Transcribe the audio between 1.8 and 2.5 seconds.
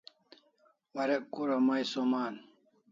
som an